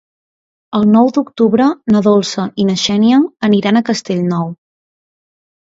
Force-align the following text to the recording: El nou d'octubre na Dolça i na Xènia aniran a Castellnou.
El 0.79 0.87
nou 0.93 1.11
d'octubre 1.17 1.67
na 1.95 2.01
Dolça 2.09 2.47
i 2.63 2.67
na 2.71 2.77
Xènia 2.87 3.21
aniran 3.51 3.81
a 3.83 3.87
Castellnou. 3.93 4.53